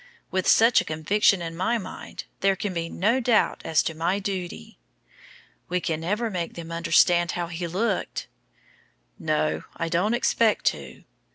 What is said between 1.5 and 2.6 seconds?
my mind, there